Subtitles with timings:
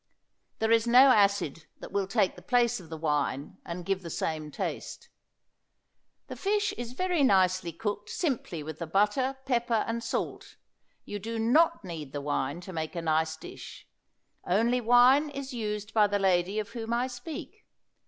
[0.57, 4.09] There is no acid that will take the place of the wine and give the
[4.09, 5.09] same taste.
[6.25, 10.55] The fish is very nice cooked simply with the butter, pepper and salt.
[11.05, 13.85] You do not need the wine to make a nice dish,
[14.43, 17.67] only wine is used by the lady of whom I speak.